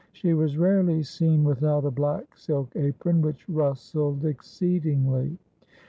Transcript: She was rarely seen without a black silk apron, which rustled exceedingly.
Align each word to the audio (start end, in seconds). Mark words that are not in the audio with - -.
She 0.13 0.33
was 0.33 0.57
rarely 0.57 1.03
seen 1.03 1.43
without 1.43 1.85
a 1.85 1.91
black 1.91 2.35
silk 2.35 2.71
apron, 2.75 3.21
which 3.21 3.47
rustled 3.47 4.25
exceedingly. 4.25 5.37